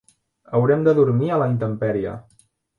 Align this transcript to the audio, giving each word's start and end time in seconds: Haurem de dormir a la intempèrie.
Haurem 0.59 0.87
de 0.87 0.95
dormir 1.01 1.31
a 1.35 1.39
la 1.43 1.51
intempèrie. 1.53 2.19